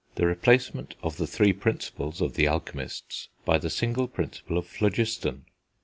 [0.15, 5.45] THE REPLACEMENT OF THE THREE PRINCIPLES OF THE ALCHEMISTS BY THE SINGLE PRINCIPLE OF PHLOGISTON.